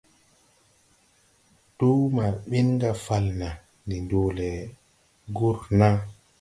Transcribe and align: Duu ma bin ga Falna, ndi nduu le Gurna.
Duu 1.77 2.01
ma 2.15 2.25
bin 2.49 2.67
ga 2.81 2.91
Falna, 3.05 3.49
ndi 3.85 3.95
nduu 4.03 4.29
le 4.37 4.49
Gurna. 5.35 5.89